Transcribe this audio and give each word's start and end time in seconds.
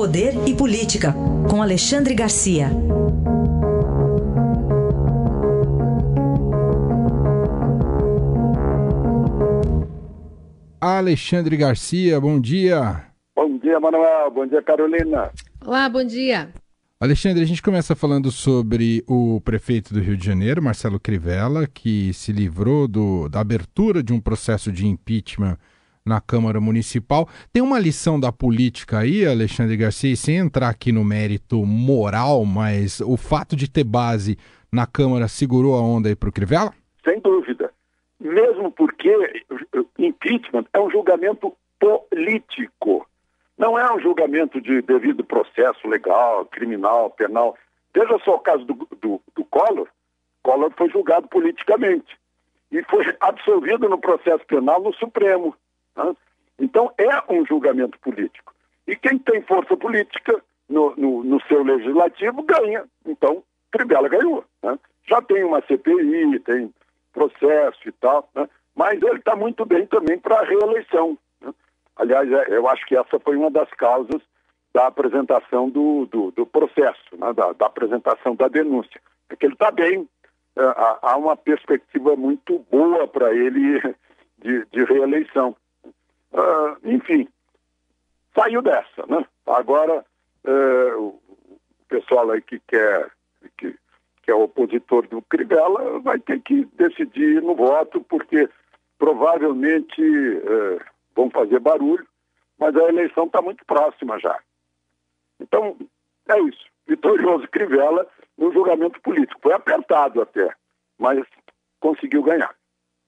Poder 0.00 0.32
e 0.48 0.54
Política, 0.54 1.14
com 1.46 1.60
Alexandre 1.60 2.14
Garcia. 2.14 2.70
Alexandre 10.80 11.54
Garcia, 11.54 12.18
bom 12.18 12.40
dia. 12.40 13.08
Bom 13.36 13.58
dia, 13.58 13.78
Manuel. 13.78 14.30
Bom 14.30 14.46
dia, 14.46 14.62
Carolina. 14.62 15.30
Olá, 15.66 15.86
bom 15.86 16.02
dia. 16.02 16.48
Alexandre, 16.98 17.42
a 17.42 17.46
gente 17.46 17.60
começa 17.60 17.94
falando 17.94 18.30
sobre 18.30 19.04
o 19.06 19.38
prefeito 19.42 19.92
do 19.92 20.00
Rio 20.00 20.16
de 20.16 20.24
Janeiro, 20.24 20.62
Marcelo 20.62 20.98
Crivella, 20.98 21.66
que 21.66 22.10
se 22.14 22.32
livrou 22.32 22.88
do, 22.88 23.28
da 23.28 23.40
abertura 23.40 24.02
de 24.02 24.14
um 24.14 24.20
processo 24.20 24.72
de 24.72 24.86
impeachment 24.86 25.58
na 26.04 26.20
Câmara 26.20 26.60
Municipal. 26.60 27.28
Tem 27.52 27.62
uma 27.62 27.78
lição 27.78 28.18
da 28.18 28.32
política 28.32 28.98
aí, 28.98 29.26
Alexandre 29.26 29.76
Garcia, 29.76 30.16
sem 30.16 30.36
entrar 30.36 30.68
aqui 30.68 30.92
no 30.92 31.04
mérito 31.04 31.64
moral, 31.64 32.44
mas 32.44 33.00
o 33.00 33.16
fato 33.16 33.54
de 33.54 33.70
ter 33.70 33.84
base 33.84 34.36
na 34.72 34.86
Câmara 34.86 35.28
segurou 35.28 35.74
a 35.76 35.82
onda 35.82 36.08
aí 36.08 36.16
para 36.16 36.28
o 36.28 36.32
Crivella? 36.32 36.72
Sem 37.04 37.20
dúvida. 37.20 37.72
Mesmo 38.20 38.70
porque 38.70 39.10
impeachment 39.98 40.66
é 40.72 40.80
um 40.80 40.90
julgamento 40.90 41.54
político. 41.78 43.06
Não 43.56 43.78
é 43.78 43.92
um 43.92 44.00
julgamento 44.00 44.60
de 44.60 44.82
devido 44.82 45.24
processo 45.24 45.86
legal, 45.88 46.46
criminal, 46.46 47.10
penal. 47.10 47.56
Veja 47.94 48.18
só 48.24 48.36
o 48.36 48.40
caso 48.40 48.64
do, 48.64 48.74
do, 49.00 49.20
do 49.34 49.44
Collor. 49.44 49.88
Collor 50.42 50.72
foi 50.76 50.88
julgado 50.88 51.28
politicamente 51.28 52.16
e 52.70 52.82
foi 52.84 53.04
absolvido 53.20 53.88
no 53.88 53.98
processo 53.98 54.44
penal 54.46 54.80
no 54.80 54.94
Supremo. 54.94 55.54
Né? 55.96 56.14
Então 56.58 56.92
é 56.98 57.32
um 57.32 57.44
julgamento 57.46 57.98
político. 58.00 58.54
E 58.86 58.96
quem 58.96 59.18
tem 59.18 59.42
força 59.42 59.76
política 59.76 60.42
no, 60.68 60.94
no, 60.96 61.24
no 61.24 61.40
seu 61.42 61.62
legislativo 61.62 62.42
ganha. 62.42 62.84
Então, 63.06 63.42
Cribella 63.70 64.08
ganhou. 64.08 64.44
Né? 64.62 64.78
Já 65.08 65.20
tem 65.22 65.44
uma 65.44 65.60
CPI, 65.62 66.38
tem 66.40 66.72
processo 67.12 67.88
e 67.88 67.92
tal, 67.92 68.28
né? 68.34 68.48
mas 68.74 69.02
ele 69.02 69.18
está 69.18 69.34
muito 69.34 69.64
bem 69.64 69.86
também 69.86 70.18
para 70.18 70.40
a 70.40 70.44
reeleição. 70.44 71.18
Aliás, 71.96 72.30
é, 72.32 72.56
eu 72.56 72.66
acho 72.68 72.86
que 72.86 72.96
essa 72.96 73.18
foi 73.20 73.36
uma 73.36 73.50
das 73.50 73.68
causas 73.70 74.22
da 74.72 74.86
apresentação 74.86 75.68
do, 75.68 76.06
do, 76.06 76.30
do 76.30 76.46
processo, 76.46 77.16
né, 77.18 77.32
da, 77.34 77.52
da, 77.52 77.66
apresentação 77.66 78.34
da 78.34 78.48
denúncia. 78.48 79.00
É 79.28 79.36
que 79.36 79.44
ele 79.44 79.54
está 79.54 79.70
bem, 79.70 80.08
é, 80.56 80.62
há 81.02 81.16
uma 81.16 81.36
perspectiva 81.36 82.16
muito 82.16 82.64
boa 82.70 83.06
para 83.06 83.34
ele 83.34 83.80
de, 84.38 84.64
de 84.66 84.84
reeleição. 84.84 85.54
Uh, 86.32 86.76
enfim, 86.84 87.28
saiu 88.34 88.62
dessa, 88.62 89.04
né? 89.08 89.24
Agora, 89.46 90.04
uh, 90.44 90.98
o 90.98 91.20
pessoal 91.88 92.30
aí 92.30 92.40
que 92.42 92.60
quer, 92.68 93.10
que, 93.58 93.76
que 94.22 94.30
é 94.30 94.34
opositor 94.34 95.06
do 95.08 95.22
Crivella 95.22 95.98
vai 96.00 96.18
ter 96.20 96.40
que 96.40 96.64
decidir 96.74 97.42
no 97.42 97.54
voto, 97.54 98.00
porque 98.02 98.48
provavelmente 98.98 100.02
uh, 100.02 100.80
vão 101.16 101.30
fazer 101.30 101.58
barulho, 101.58 102.06
mas 102.58 102.76
a 102.76 102.88
eleição 102.88 103.24
está 103.24 103.42
muito 103.42 103.64
próxima 103.64 104.18
já. 104.20 104.38
Então, 105.40 105.76
é 106.28 106.38
isso. 106.40 106.64
Vitorioso 106.86 107.48
Crivella 107.48 108.06
no 108.36 108.52
julgamento 108.52 109.00
político. 109.00 109.40
Foi 109.42 109.52
apertado 109.52 110.20
até, 110.20 110.52
mas 110.98 111.24
conseguiu 111.80 112.22
ganhar. 112.22 112.54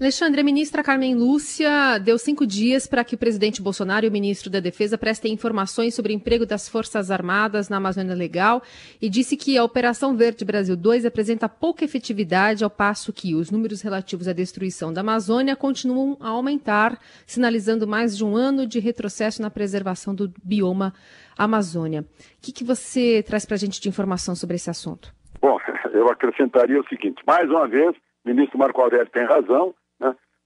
Alexandre, 0.00 0.40
a 0.40 0.44
ministra 0.44 0.80
Carmen 0.80 1.16
Lúcia 1.16 1.98
deu 1.98 2.16
cinco 2.18 2.46
dias 2.46 2.86
para 2.86 3.02
que 3.02 3.16
o 3.16 3.18
presidente 3.18 3.60
Bolsonaro 3.60 4.06
e 4.06 4.08
o 4.08 4.12
ministro 4.12 4.48
da 4.48 4.60
Defesa 4.60 4.96
prestem 4.96 5.32
informações 5.32 5.92
sobre 5.92 6.12
o 6.12 6.14
emprego 6.14 6.46
das 6.46 6.68
Forças 6.68 7.10
Armadas 7.10 7.68
na 7.68 7.78
Amazônia 7.78 8.14
Legal 8.14 8.62
e 9.02 9.10
disse 9.10 9.36
que 9.36 9.58
a 9.58 9.64
Operação 9.64 10.16
Verde 10.16 10.44
Brasil 10.44 10.76
2 10.76 11.04
apresenta 11.04 11.48
pouca 11.48 11.84
efetividade, 11.84 12.62
ao 12.62 12.70
passo 12.70 13.12
que 13.12 13.34
os 13.34 13.50
números 13.50 13.82
relativos 13.82 14.28
à 14.28 14.32
destruição 14.32 14.92
da 14.92 15.00
Amazônia 15.00 15.56
continuam 15.56 16.16
a 16.20 16.28
aumentar, 16.28 16.96
sinalizando 17.26 17.84
mais 17.84 18.16
de 18.16 18.24
um 18.24 18.36
ano 18.36 18.68
de 18.68 18.78
retrocesso 18.78 19.42
na 19.42 19.50
preservação 19.50 20.14
do 20.14 20.32
bioma 20.44 20.94
Amazônia. 21.36 22.02
O 22.02 22.04
que, 22.40 22.52
que 22.52 22.62
você 22.62 23.20
traz 23.26 23.44
para 23.44 23.56
a 23.56 23.58
gente 23.58 23.80
de 23.80 23.88
informação 23.88 24.36
sobre 24.36 24.54
esse 24.54 24.70
assunto? 24.70 25.12
Bom, 25.42 25.58
eu 25.92 26.08
acrescentaria 26.08 26.80
o 26.80 26.86
seguinte: 26.86 27.20
mais 27.26 27.50
uma 27.50 27.66
vez, 27.66 27.96
o 28.24 28.28
ministro 28.28 28.56
Marco 28.56 28.80
Aurélio 28.80 29.10
tem 29.10 29.24
razão 29.24 29.74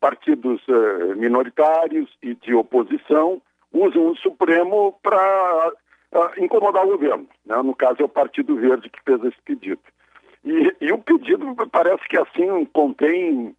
partidos 0.00 0.60
uh, 0.66 1.14
minoritários 1.16 2.08
e 2.22 2.34
de 2.34 2.54
oposição 2.54 3.40
usam 3.72 4.08
o 4.08 4.16
Supremo 4.16 4.98
para 5.02 5.72
uh, 6.12 6.42
incomodar 6.42 6.84
o 6.84 6.88
governo. 6.88 7.28
Né? 7.44 7.56
No 7.62 7.74
caso, 7.74 8.00
é 8.00 8.04
o 8.04 8.08
Partido 8.08 8.56
Verde 8.56 8.88
que 8.88 9.02
fez 9.04 9.22
esse 9.24 9.40
pedido. 9.44 9.80
E, 10.44 10.74
e 10.80 10.92
o 10.92 10.98
pedido 10.98 11.54
parece 11.70 12.02
que 12.08 12.16
assim 12.16 12.64
contém 12.72 13.54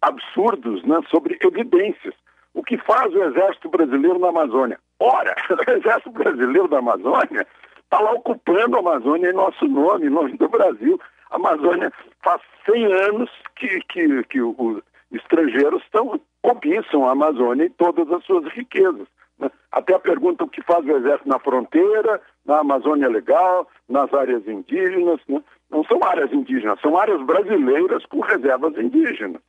absurdos 0.00 0.82
né, 0.84 1.00
sobre 1.10 1.38
evidências. 1.40 2.14
O 2.54 2.62
que 2.62 2.76
faz 2.78 3.12
o 3.14 3.22
Exército 3.24 3.68
Brasileiro 3.68 4.18
na 4.18 4.28
Amazônia? 4.28 4.78
Ora, 5.00 5.34
o 5.50 5.70
Exército 5.70 6.10
Brasileiro 6.10 6.68
da 6.68 6.78
Amazônia 6.78 7.46
está 7.82 7.98
lá 8.00 8.12
ocupando 8.12 8.76
a 8.76 8.80
Amazônia 8.80 9.30
em 9.30 9.34
nosso 9.34 9.66
nome, 9.66 10.06
em 10.06 10.10
nome 10.10 10.36
do 10.36 10.48
Brasil. 10.48 11.00
A 11.30 11.36
Amazônia 11.36 11.92
faz 12.22 12.40
100 12.70 12.92
anos 12.92 13.30
que, 13.56 13.80
que, 13.88 14.24
que 14.24 14.40
o, 14.40 14.82
estrangeiros 15.12 15.82
estão, 15.82 16.20
cobiçam 16.42 17.06
a 17.06 17.12
Amazônia 17.12 17.64
e 17.64 17.70
todas 17.70 18.10
as 18.10 18.24
suas 18.24 18.46
riquezas. 18.52 19.06
Né? 19.38 19.50
Até 19.70 19.98
pergunta 19.98 20.44
o 20.44 20.48
que 20.48 20.62
faz 20.62 20.84
o 20.84 20.96
Exército 20.96 21.28
na 21.28 21.38
fronteira, 21.38 22.20
na 22.44 22.60
Amazônia 22.60 23.08
Legal, 23.08 23.68
nas 23.88 24.12
áreas 24.12 24.46
indígenas. 24.46 25.20
Né? 25.28 25.42
Não 25.70 25.84
são 25.84 26.02
áreas 26.02 26.32
indígenas, 26.32 26.80
são 26.80 26.96
áreas 26.96 27.20
brasileiras 27.22 28.04
com 28.06 28.20
reservas 28.20 28.76
indígenas. 28.76 29.40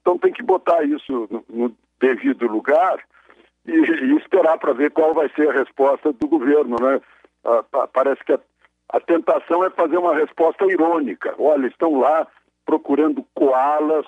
Então 0.00 0.18
tem 0.18 0.32
que 0.32 0.42
botar 0.42 0.82
isso 0.84 1.28
no, 1.30 1.44
no 1.48 1.76
devido 2.00 2.46
lugar 2.46 2.98
e, 3.66 3.72
e 3.72 4.16
esperar 4.16 4.58
para 4.58 4.72
ver 4.72 4.90
qual 4.90 5.14
vai 5.14 5.28
ser 5.36 5.48
a 5.48 5.52
resposta 5.52 6.12
do 6.12 6.26
governo. 6.26 6.76
Né? 6.80 7.00
Ah, 7.44 7.88
parece 7.92 8.24
que 8.24 8.32
a, 8.32 8.40
a 8.90 9.00
tentação 9.00 9.64
é 9.64 9.70
fazer 9.70 9.96
uma 9.96 10.14
resposta 10.14 10.64
irônica. 10.66 11.34
Olha, 11.38 11.66
estão 11.66 11.98
lá 12.00 12.26
procurando 12.64 13.24
koalas 13.34 14.06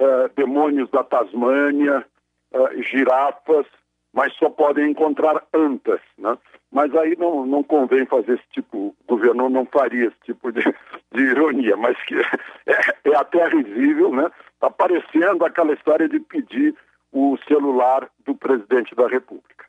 uh, 0.00 0.30
demônios 0.34 0.90
da 0.90 1.04
Tasmânia, 1.04 2.04
uh, 2.52 2.82
girafas, 2.82 3.66
mas 4.12 4.32
só 4.34 4.50
podem 4.50 4.90
encontrar 4.90 5.42
antas, 5.54 6.00
né? 6.18 6.36
Mas 6.72 6.94
aí 6.94 7.16
não, 7.18 7.44
não 7.46 7.62
convém 7.62 8.06
fazer 8.06 8.34
esse 8.34 8.48
tipo, 8.52 8.88
o 8.88 8.94
governo 9.06 9.48
não 9.48 9.66
faria 9.66 10.06
esse 10.06 10.16
tipo 10.24 10.52
de, 10.52 10.62
de 11.12 11.20
ironia, 11.20 11.76
mas 11.76 11.96
que 12.04 12.14
é, 12.66 13.10
é 13.10 13.16
até 13.16 13.48
risível, 13.48 14.12
né? 14.12 14.30
Está 14.54 14.70
parecendo 14.70 15.44
aquela 15.44 15.72
história 15.72 16.08
de 16.08 16.20
pedir 16.20 16.74
o 17.12 17.36
celular 17.48 18.08
do 18.24 18.34
presidente 18.34 18.94
da 18.94 19.08
República. 19.08 19.64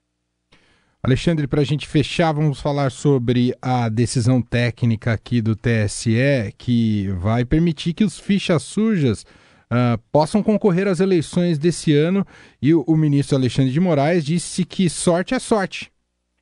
Alexandre, 1.04 1.48
para 1.48 1.62
a 1.62 1.64
gente 1.64 1.88
fechar, 1.88 2.32
vamos 2.32 2.62
falar 2.62 2.92
sobre 2.92 3.56
a 3.60 3.90
decisão 3.90 4.40
técnica 4.40 5.12
aqui 5.12 5.42
do 5.42 5.56
TSE 5.56 6.54
que 6.56 7.08
vai 7.18 7.44
permitir 7.44 7.94
que 7.94 8.04
os 8.04 8.20
fichas 8.20 8.62
sujas 8.62 9.26
uh, 9.72 9.98
possam 10.12 10.44
concorrer 10.44 10.88
às 10.88 11.00
eleições 11.00 11.58
desse 11.58 11.96
ano. 11.96 12.26
E 12.62 12.74
o, 12.74 12.84
o, 12.86 12.98
ministro 12.98 13.38
Alexandre 13.38 13.72
de 13.72 13.80
Moraes 13.80 14.26
disse 14.26 14.66
que 14.66 14.90
sorte 14.90 15.34
é 15.34 15.40
sorte. 15.40 15.92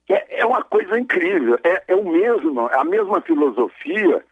É, 0.09 0.41
é 0.41 0.45
uma 0.45 0.63
coisa 0.63 0.99
incrível. 0.99 1.59
É, 1.63 1.83
é 1.87 1.95
o 1.95 2.03
mesmo, 2.03 2.67
a 2.67 2.83
mesma 2.83 3.21
filosofia 3.21 4.23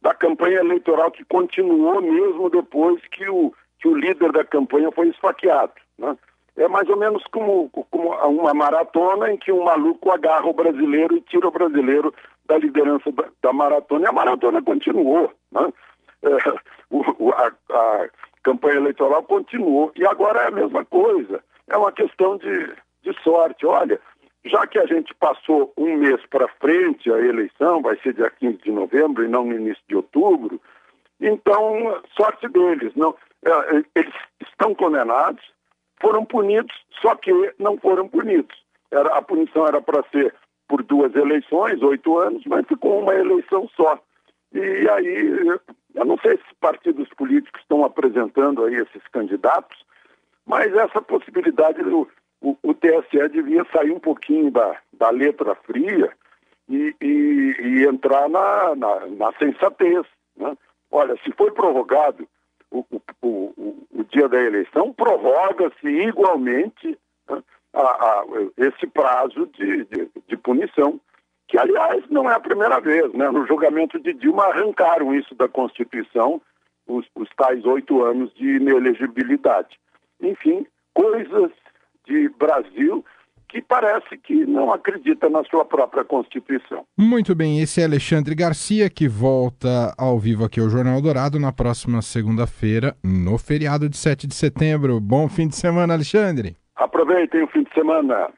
da 0.00 0.14
campanha 0.14 0.60
eleitoral 0.60 1.10
que 1.10 1.24
continuou 1.24 2.00
mesmo 2.00 2.48
depois 2.50 3.00
que 3.10 3.28
o, 3.28 3.52
que 3.80 3.88
o 3.88 3.96
líder 3.96 4.30
da 4.32 4.44
campanha 4.44 4.92
foi 4.92 5.08
esfaqueado. 5.08 5.72
Né? 5.98 6.16
É 6.56 6.68
mais 6.68 6.88
ou 6.88 6.96
menos 6.96 7.24
como, 7.32 7.68
como 7.90 8.10
uma 8.10 8.54
maratona 8.54 9.32
em 9.32 9.36
que 9.36 9.50
um 9.50 9.64
maluco 9.64 10.10
agarra 10.12 10.46
o 10.46 10.52
brasileiro 10.52 11.16
e 11.16 11.22
tira 11.22 11.48
o 11.48 11.50
brasileiro 11.50 12.14
da 12.46 12.58
liderança 12.58 13.10
da, 13.10 13.24
da 13.42 13.52
maratona. 13.52 14.04
E 14.04 14.08
a 14.08 14.12
maratona 14.12 14.62
continuou. 14.62 15.32
Né? 15.50 15.72
É, 16.22 16.28
o, 16.90 17.30
a, 17.30 17.52
a, 17.70 18.08
campanha 18.44 18.76
eleitoral 18.76 19.22
continuou. 19.24 19.90
E 19.96 20.06
agora 20.06 20.42
é 20.42 20.48
a 20.48 20.52
mesma 20.52 20.84
coisa. 20.84 21.42
É 21.66 21.76
uma 21.76 21.90
questão 21.90 22.36
de, 22.36 22.72
de 23.02 23.12
sorte. 23.22 23.66
Olha, 23.66 23.98
já 24.44 24.66
que 24.66 24.78
a 24.78 24.86
gente 24.86 25.12
passou 25.14 25.72
um 25.76 25.96
mês 25.96 26.20
para 26.30 26.46
frente 26.60 27.10
a 27.10 27.18
eleição, 27.18 27.82
vai 27.82 27.96
ser 28.00 28.14
dia 28.14 28.30
15 28.30 28.58
de 28.58 28.70
novembro 28.70 29.24
e 29.24 29.28
não 29.28 29.44
no 29.44 29.54
início 29.54 29.82
de 29.88 29.96
outubro, 29.96 30.60
então, 31.20 32.02
sorte 32.16 32.46
deles. 32.48 32.92
Não, 32.94 33.14
é, 33.44 33.84
eles 33.94 34.14
estão 34.42 34.74
condenados, 34.74 35.42
foram 36.00 36.24
punidos, 36.24 36.74
só 37.00 37.14
que 37.14 37.32
não 37.58 37.78
foram 37.78 38.06
punidos. 38.08 38.56
Era, 38.90 39.16
a 39.16 39.22
punição 39.22 39.66
era 39.66 39.80
para 39.80 40.04
ser 40.10 40.34
por 40.68 40.82
duas 40.82 41.14
eleições, 41.14 41.82
oito 41.82 42.18
anos, 42.18 42.42
mas 42.46 42.66
ficou 42.66 43.00
uma 43.00 43.14
eleição 43.14 43.68
só. 43.76 43.98
E 44.52 44.88
aí, 44.88 45.58
eu 45.94 46.04
não 46.04 46.18
sei 46.18 46.36
se 46.36 46.54
partidos 46.60 47.08
políticos 47.10 47.60
estão 47.60 47.84
apresentando 47.84 48.64
aí 48.64 48.74
esses 48.74 49.06
candidatos, 49.12 49.84
mas 50.46 50.74
essa 50.74 51.00
possibilidade, 51.00 51.80
o, 51.82 52.08
o, 52.40 52.56
o 52.62 52.74
TSE 52.74 53.28
devia 53.30 53.64
sair 53.72 53.92
um 53.92 54.00
pouquinho 54.00 54.50
da, 54.50 54.76
da 54.92 55.10
letra 55.10 55.54
fria 55.54 56.12
e, 56.68 56.94
e, 57.00 57.56
e 57.60 57.84
entrar 57.86 58.28
na, 58.28 58.74
na, 58.74 59.06
na 59.06 59.32
sensatez. 59.38 60.06
Né? 60.36 60.56
Olha, 60.90 61.16
se 61.24 61.32
foi 61.32 61.50
prorrogado 61.52 62.28
o, 62.70 62.84
o, 62.90 63.00
o, 63.22 63.86
o 63.92 64.04
dia 64.04 64.28
da 64.28 64.40
eleição, 64.40 64.92
prorroga-se 64.92 65.86
igualmente 65.86 66.98
né, 67.28 67.42
a, 67.72 67.80
a, 67.80 68.24
esse 68.56 68.86
prazo 68.86 69.46
de, 69.46 69.84
de, 69.84 70.08
de, 70.26 70.36
punição, 70.36 71.00
que, 71.48 71.58
aliás, 71.58 72.04
não 72.10 72.30
é 72.30 72.34
a 72.34 72.40
primeira 72.40 72.80
vez. 72.80 73.12
Né? 73.12 73.30
No 73.30 73.46
julgamento 73.46 73.98
de 74.00 74.12
Dilma, 74.14 74.44
arrancaram 74.46 75.14
isso 75.14 75.34
da 75.34 75.48
Constituição, 75.48 76.40
os, 76.86 77.06
os 77.14 77.28
tais 77.36 77.64
oito 77.64 78.02
anos 78.02 78.32
de 78.34 78.56
inelegibilidade. 78.56 79.78
Enfim, 80.20 80.66
coisas 80.94 81.50
de 82.06 82.28
Brasil 82.30 83.04
que 83.54 83.62
parece 83.62 84.16
que 84.18 84.44
não 84.46 84.72
acredita 84.72 85.30
na 85.30 85.44
sua 85.44 85.64
própria 85.64 86.04
Constituição. 86.04 86.84
Muito 86.98 87.36
bem, 87.36 87.60
esse 87.60 87.80
é 87.80 87.84
Alexandre 87.84 88.34
Garcia, 88.34 88.90
que 88.90 89.06
volta 89.06 89.94
ao 89.96 90.18
vivo 90.18 90.44
aqui 90.44 90.58
ao 90.58 90.68
Jornal 90.68 91.00
Dourado 91.00 91.38
na 91.38 91.52
próxima 91.52 92.02
segunda-feira, 92.02 92.96
no 93.04 93.38
feriado 93.38 93.88
de 93.88 93.96
7 93.96 94.26
de 94.26 94.34
setembro. 94.34 95.00
Bom 95.00 95.28
fim 95.28 95.46
de 95.46 95.54
semana, 95.54 95.94
Alexandre. 95.94 96.56
Aproveitem 96.74 97.44
o 97.44 97.46
fim 97.46 97.62
de 97.62 97.72
semana. 97.72 98.28